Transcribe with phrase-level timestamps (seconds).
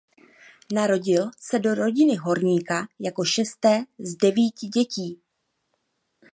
[0.73, 5.21] Narodil se do rodiny horníka jako šesté z devíti dětí.